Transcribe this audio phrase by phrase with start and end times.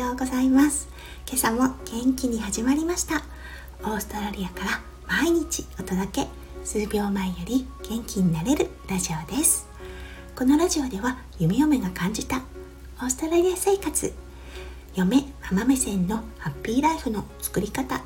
[0.00, 0.88] ようございます。
[1.26, 3.22] 今朝も元気に始まりました。
[3.82, 6.28] オーストラリアから毎日お届け
[6.64, 9.68] 数秒前より元気になれるラジオです。
[10.34, 12.38] このラジオでは弓嫁が感じた
[12.98, 14.14] オーストラリア生活
[14.94, 18.02] 嫁ママ目線のハッピーライフの作り方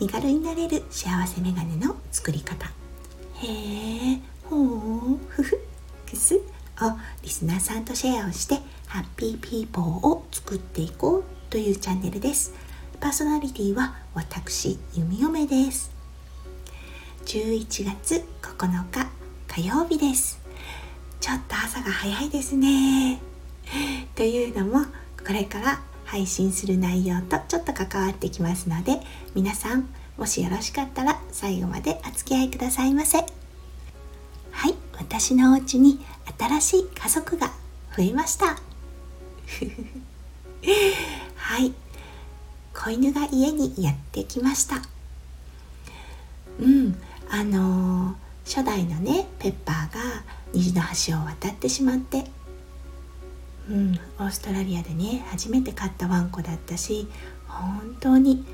[0.00, 2.66] 身軽になれる幸せメガネの作り方
[3.34, 5.60] へえほうふふ
[6.08, 6.40] くすを
[7.22, 8.58] リスナーさんとシェアをして
[8.94, 12.54] ハッピーピーポーを作っていこうというチャンネルです。
[13.00, 15.90] パーソナリティは私弓嫁です。
[17.26, 19.10] 11月9日
[19.48, 20.40] 火曜日です。
[21.18, 23.18] ちょっと朝が早いですね。
[24.14, 24.84] というのも
[25.26, 29.00] これから配信する内容とちょっと関わってきますので
[29.34, 33.18] 皆さんもしよろしかったら最後までお付き合いくださいませ。
[33.18, 35.98] はい私のお家に
[36.38, 37.48] 新しい家族が
[37.96, 38.73] 増えました。
[41.36, 41.72] はい。
[42.74, 44.82] 子犬が家にやってきました。
[46.60, 46.96] うん。
[47.28, 50.00] あのー、初代のねペッパーが
[50.52, 52.30] 虹の橋を渡ってしまって。
[53.68, 57.08] うん、オーストラリアでね初めて飼ったワンコだったし
[57.48, 58.44] 本当に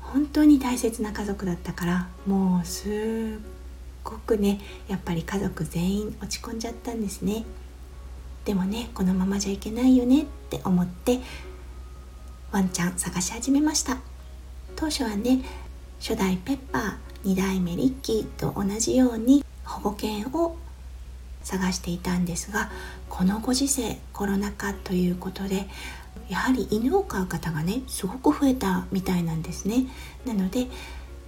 [0.00, 2.92] 本当に大切な家族だったからもうすっ
[4.02, 7.44] ごくねやっぱり家族全員落ち込んじゃったんですね。
[8.46, 11.18] でもねこのままじゃいけないよねって思って
[12.52, 13.98] ワンちゃん探し始めました。
[14.76, 15.40] 当初はね
[15.98, 20.56] 初代ペッパー2代目リッキーと同じように保護犬を
[21.42, 22.70] 探していたんですが
[23.08, 25.66] このご時世コロナ禍ということで
[26.28, 29.86] やはり犬を飼う方がねすごく増えたみたいなんですね。
[30.24, 30.66] なので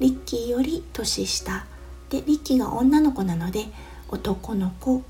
[0.00, 1.64] リッキーより年下。
[2.10, 3.64] でリッキーが女の子なので
[4.08, 5.02] 男の子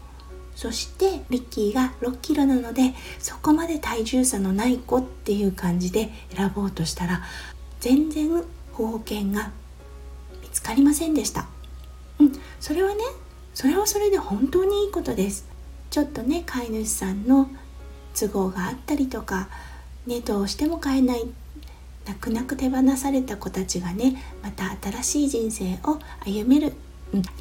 [0.56, 7.22] そしてリッキーが6キロなのでそこまで体重差のない子っていう感じで選ぼうとしたら
[7.78, 8.28] 全然
[8.72, 9.52] 保護犬が
[10.42, 11.46] 見つかりませんでした。
[12.18, 12.96] うんそれはね
[13.54, 15.46] それはそれで本当にいいことです。
[15.90, 17.48] ちょっとね飼い主さんの
[18.14, 19.48] 都合があったりとか、
[20.06, 21.24] ね、どうしても飼えない
[22.06, 26.72] 泣く泣く手放された子たちがねまた新しい人生を歩める、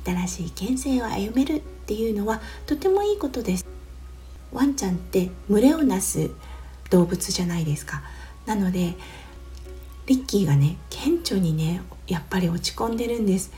[0.06, 3.66] 新しい県生を歩めるっていうのはとてもいいことです。
[4.52, 6.32] ワンちゃんって群れをなす
[6.90, 8.02] 動物じゃないですか。
[8.46, 8.96] なので
[10.06, 13.52] リッキーがね顕著にねやっぱり落ち込んでるんです。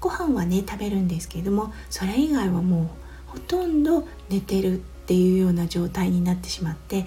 [0.00, 2.82] ご飯はね食べるんですけれどもそれ以外はも
[3.28, 7.06] うほとんど寝てるっていうような状態になってしまって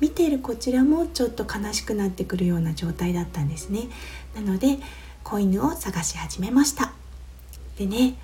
[0.00, 3.88] 見ているこちらもちょっと悲しくなってくるような状態だったんですね。
[4.34, 4.78] なので
[5.22, 6.99] 子犬を探し始めました。
[7.80, 8.14] でね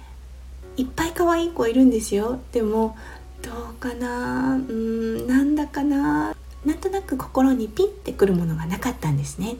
[0.77, 2.41] いっぱい可愛い子いるんですよ。
[2.53, 2.95] でも
[3.41, 4.57] どうかな？
[4.57, 6.37] うんなんだかな？
[6.67, 9.57] なんとなく心にピンってくるものがなかったんですね。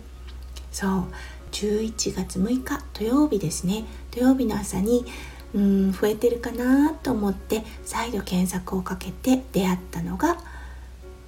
[0.71, 1.05] そう
[1.53, 3.87] 11月6日土曜日ですね。
[4.11, 5.07] 土曜日の朝に
[5.55, 10.37] うん増えてるかなと思って再度検索をかけて出会ったのが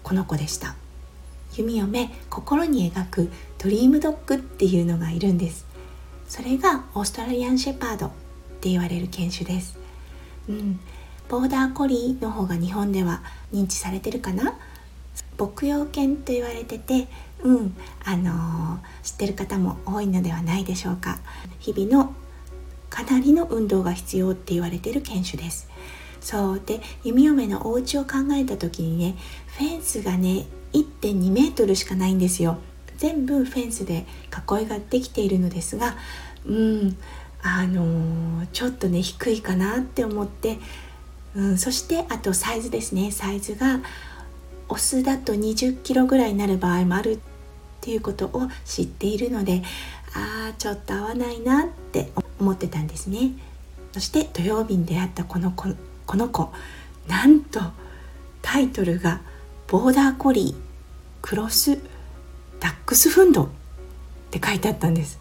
[0.03, 0.75] この子でした。
[1.57, 5.65] 弓嫁心に描くドリームドッグっていうのがいるんです。
[6.29, 8.11] それがオーストラリアンシェパード。
[8.59, 9.79] って言われる犬種です、
[10.49, 10.81] うん、
[11.29, 14.59] ボーダーコリーの方が日本では認知されてるかな？
[15.39, 17.07] 牧羊犬と言われてて
[17.45, 17.77] うん。
[18.05, 21.19] あのー、知ってる方も多いのではないでしょうか。
[21.61, 22.13] 日々の
[22.91, 25.69] かなりの運動が必要って言われてる犬種です。
[26.21, 26.63] そう。
[26.65, 29.15] で弓嫁のお家を考えた時にね
[29.59, 32.59] フェンスがね1.2メートルしかないんですよ。
[32.97, 34.07] 全部フェンスで
[34.51, 35.97] 囲いができているのですが
[36.47, 36.97] うん。
[37.57, 40.59] あのー、ちょっとね低いかなって思って、
[41.35, 43.11] うん、そしてあとサイズですね。
[43.11, 43.81] サイズが
[44.69, 47.19] オスだと20キロぐらいになる場合もあるっ
[47.81, 49.63] ていうことを知っているので
[50.15, 53.33] ああちょっと合わないなって思ってたんですね。
[53.93, 55.69] そして土曜日に出会ったこの子
[56.07, 56.53] この子
[57.09, 57.61] なんと
[58.43, 59.21] タイトルが
[59.67, 60.55] 「ボーダーコリー
[61.23, 61.79] クロス
[62.61, 63.49] ダックスフンド」っ
[64.31, 65.19] て書いてあったんです。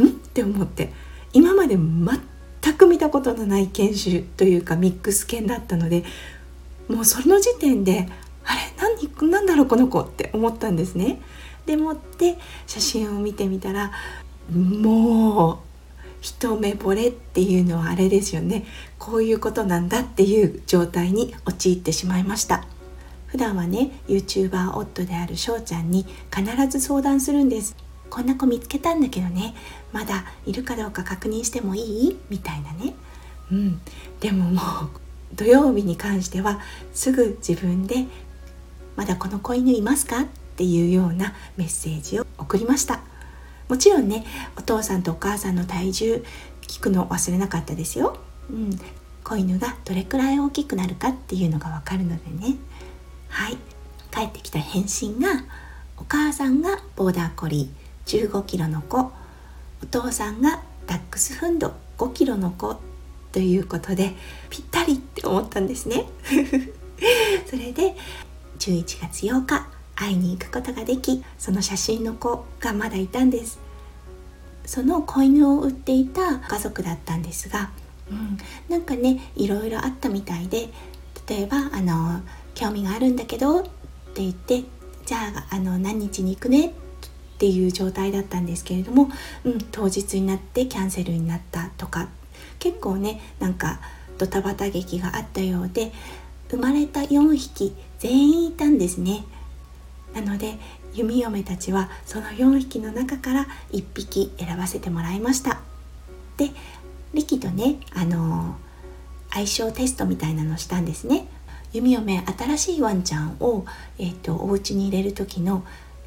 [0.00, 0.06] ん？
[0.06, 0.92] って思って。
[1.34, 6.04] 今まで全く見たことのない犬種というかミックス犬だったので
[6.88, 8.08] もうその時点で
[8.44, 11.20] あれ何何だろうこの子って思ったんですね。
[11.66, 13.90] でもって写真を見てみたら
[14.52, 15.58] もう
[16.20, 18.64] 一目惚れっていうのはあれですよね。
[18.98, 22.64] こういうことなんだっていう状態に陥ってしまいました。
[23.26, 27.83] 普段はね YouTuber 夫である翔ちゃんに必ず相談するんです。
[28.10, 29.54] こんな子見つけたんだけどね。
[29.92, 32.16] まだいるかどうか確認してもいい？
[32.30, 32.94] みたいなね。
[33.50, 33.80] うん。
[34.20, 34.90] でももう
[35.34, 36.60] 土曜日に関しては
[36.92, 38.06] すぐ自分で
[38.96, 43.00] まだこの子犬いますか?」っていうようなメッセージを送りました。
[43.68, 44.24] もちろんね
[44.56, 46.24] お父さんとお母さんの体重
[46.62, 48.18] 聞くの忘れなかったですよ、
[48.50, 48.78] うん、
[49.24, 52.56] 子犬がどれくらい大きくなるかっていうのがわかるのでね。
[53.28, 53.56] はい。
[54.12, 55.44] 帰ってきた返信が
[55.96, 57.83] お母さんがボーダーコリー。
[58.06, 59.12] 15キロの子。
[59.82, 61.74] お父さんがダックスフンド。
[61.98, 62.76] 5キロの子
[63.32, 64.14] ということで
[64.50, 66.06] ぴったりって思ったんですね。
[67.46, 67.96] それで
[68.58, 73.58] 11月8日会いに行くことができその写真の子がまだいたんです。
[74.66, 77.70] その子犬を売っていた家族だったんですが、
[78.10, 80.70] うん、なんかねいろいろあったみたいで
[81.28, 82.22] 例えばあの
[82.54, 83.62] 「興味があるんだけど」っ
[84.14, 84.64] て言って
[85.04, 86.83] 「じゃああの何日に行くね」って
[87.34, 89.08] っていう状態だったんですけれども、
[89.44, 92.08] うん、当日になってキャンセルになったとか
[92.58, 93.80] 結構ねなんか
[94.18, 95.92] ドタバタ劇があったようで
[96.48, 99.24] 生まれた4匹全員いたんですね。
[100.14, 100.54] なので
[100.94, 105.60] 弓嫁たちはその4匹の中から1匹選ばせてもらいました
[106.36, 106.50] で
[107.12, 108.56] リキとねあの
[109.32, 111.26] 相性テストみたいなのしたんですね
[111.72, 113.66] 弓嫁新しいワンちゃんを、
[113.98, 115.64] えーと、お家に入れる時の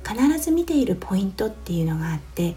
[0.08, 2.56] 必ず見ているポイントっていうのがあって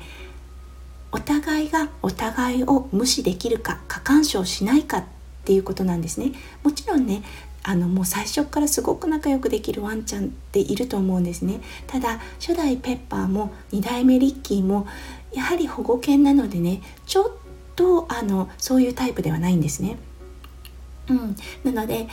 [1.12, 5.04] お互いがお互いを無視できるか過干渉しないかっ
[5.44, 6.32] ていうことなんですね。
[6.62, 7.22] もちろんね
[7.62, 11.60] あのもう最初からすごく仲良くできるワンちゃんっていると思うんですね。
[11.86, 14.86] ただ初代ペッパーも2代目リッキーも
[15.32, 17.30] やはり保護犬なのでねちょっ
[17.74, 19.98] とあのそういうタイプではないんですね。
[21.08, 22.06] うん、なので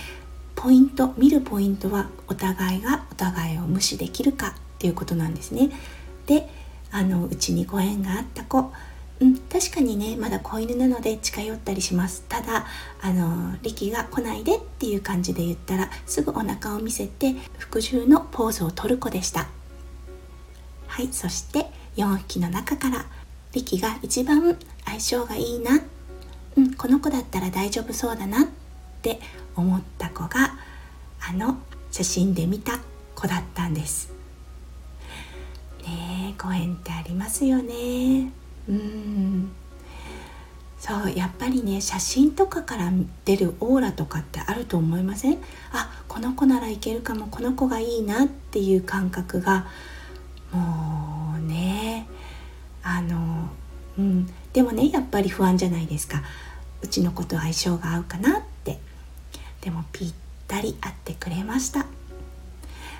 [0.55, 5.71] ポイント見るポイントはお互いがお互いを無視できるかっていうことなんですね。
[6.27, 6.47] で
[6.91, 8.71] あのうちにご縁があった子。
[9.19, 12.23] うん、確かにねまだ子犬なので近寄ったりします。
[12.29, 12.67] ただ
[13.01, 19.47] あの力が来ないでっていう感じで言ったらすぐお腹を見せて服従のポーズを取る子でした。
[20.85, 21.65] はいそして
[21.95, 23.05] 4匹の中から
[23.53, 25.81] 力が一番相性がいいな、
[26.55, 28.47] うん、この子だったら大丈夫そうだなっ
[29.01, 29.19] て
[29.55, 30.57] 思った子が
[31.27, 31.57] あの
[31.91, 32.79] 写真で見た
[33.15, 34.16] 子だったんです。
[36.37, 38.31] ねえご縁ってありますよね。
[38.69, 39.51] うん。
[40.79, 42.91] そうやっぱりね写真とかから
[43.25, 45.39] 出るオーラとかってあると思いません？
[45.71, 49.65] あこの子ならいけるかもこの子がいいなっていう感覚が
[50.51, 52.07] もうね
[52.83, 53.49] あの
[53.97, 54.29] うん。
[54.53, 56.21] でもねやっぱり不安じゃないですか。
[56.83, 58.79] うちの子と相性が合うかなって。
[59.61, 60.13] でもぴっ
[60.47, 61.87] たり合ってくれました。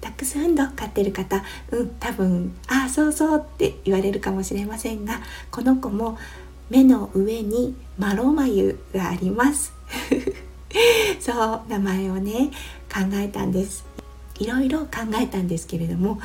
[0.08, 5.20] ダックスフンド飼ってる方うん多分ああそうそうって言われるかもしれませんが
[5.52, 6.18] この子も
[6.70, 9.74] 目の上にマロ眉があります。
[11.20, 12.52] そう名前をね
[12.94, 13.86] 考えたんです。
[14.40, 14.88] いろいろ考
[15.20, 16.20] えたんですけれども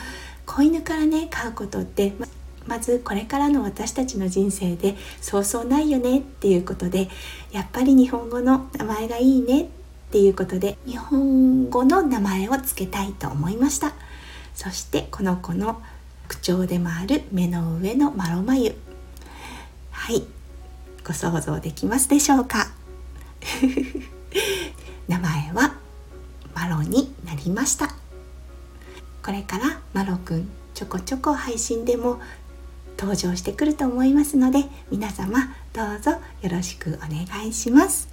[0.46, 2.12] 子犬からね飼うことって
[2.66, 7.08] まずこれからの私たちの人生でそうそうないよねっていうことで
[7.50, 9.81] やっぱり日本語の名前がいいねって
[10.12, 13.94] ていうことで日本語の名前を付けたいと思いました。
[14.54, 15.80] そしてこの子の
[16.28, 18.74] 口調でもある目の上のマロ眉
[19.90, 20.22] はい。
[21.04, 22.70] ご想像できますでしょうか？
[25.08, 25.74] 名前は
[26.54, 27.94] マロになりました。
[29.24, 32.20] これからマロくんちょこちょこ配信でも
[32.98, 38.08] 登場してくると思いますので皆様どうぞよろしくお願いします。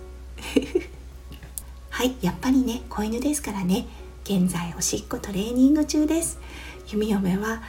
[1.99, 3.85] はいやっぱりね子犬ですからね。
[4.23, 6.39] 現在おしっこトレーニング中です。
[6.87, 7.61] 弓嫁は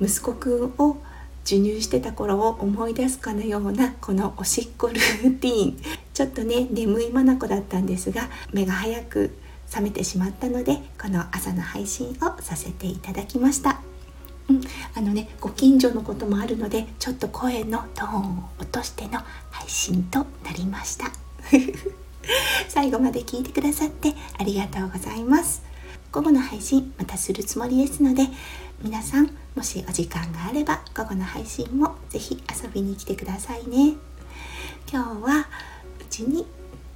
[0.00, 0.98] 息子くんを
[1.42, 5.76] 授乳してた頃を思い出すかのようなこのおしっこルーティン。
[6.14, 9.36] ちょっとね眠い眼だったんですが目が早く
[9.66, 13.80] 覚めてしまったのでこの朝の配信をさせていただきました。
[14.48, 14.60] うん、
[14.94, 19.18] あのねご近所のこともあるのでちょっと声のトーンを落としての
[19.50, 21.06] 配信となりました。
[22.68, 25.62] 最後まで聞いてくださってありがとうございます。
[26.10, 28.24] 午後の配信またするつもりですので
[28.82, 33.94] 皆さんもしお時間があれば午後の配信もぜひ遊びに来てくださいね。
[34.90, 35.48] 今日は
[36.00, 36.46] うちに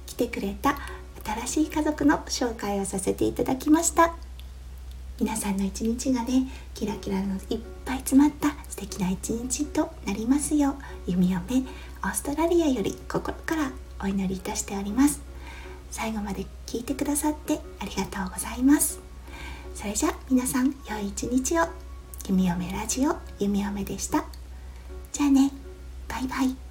[0.05, 0.77] 来てくれた
[1.23, 4.15] 新しい家族の紹介をさせていただきました。
[5.19, 10.75] 皆さんの一日がねキラキラのいっぱい詰まった素敵な一日となりますよ
[11.07, 11.63] う弓嫁
[12.03, 15.21] オーストラリアより心からお祈りいたしております。
[15.91, 18.99] 最後まで聞いてくださってありがとうございます。
[19.73, 21.63] それじゃ皆さん良い一日を。
[22.27, 24.25] 弓嫁ラジオ弓嫁でした。
[25.13, 25.51] じゃあね。
[26.07, 26.66] バイバイ。